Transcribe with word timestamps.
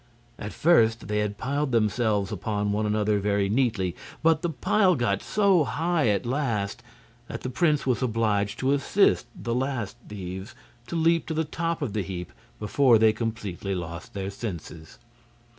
At 0.39 0.51
first 0.51 1.09
they 1.09 1.19
had 1.19 1.37
piled 1.37 1.71
themselves 1.71 2.31
upon 2.31 2.71
one 2.71 2.87
another 2.87 3.19
very 3.19 3.49
neatly; 3.49 3.95
but 4.23 4.41
the 4.41 4.49
pile 4.49 4.95
got 4.95 5.21
so 5.21 5.63
high 5.63 6.07
at 6.07 6.25
last 6.25 6.81
that 7.27 7.41
the 7.41 7.51
prince 7.51 7.85
was 7.85 8.01
obliged 8.01 8.57
to 8.61 8.71
assist 8.73 9.27
the 9.39 9.53
last 9.53 9.95
thieves 10.09 10.55
to 10.87 10.95
leap 10.95 11.27
to 11.27 11.35
the 11.35 11.45
top 11.45 11.83
of 11.83 11.93
the 11.93 12.01
heap 12.01 12.31
before 12.59 12.97
they 12.97 13.13
completely 13.13 13.75
lost 13.75 14.15
their 14.15 14.31
senses. 14.31 14.97